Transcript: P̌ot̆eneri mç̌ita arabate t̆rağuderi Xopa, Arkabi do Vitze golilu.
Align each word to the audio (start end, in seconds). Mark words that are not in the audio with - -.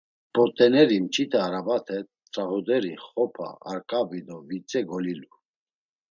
P̌ot̆eneri 0.33 0.97
mç̌ita 1.03 1.39
arabate 1.47 1.97
t̆rağuderi 2.31 2.93
Xopa, 3.09 3.47
Arkabi 3.71 4.19
do 4.27 4.37
Vitze 4.47 4.81
golilu. 4.89 5.29